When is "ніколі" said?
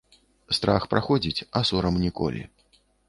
2.05-2.41